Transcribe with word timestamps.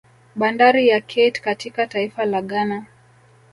Bandari 0.35 0.87
ya 0.87 1.01
Kate 1.01 1.41
katika 1.41 1.87
taifa 1.87 2.25
la 2.25 2.41
Ghana 2.41 2.85